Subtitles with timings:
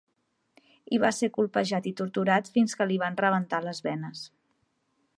[0.95, 4.29] Hi va ser colpejat i torturat fins que li van rebentar les venes.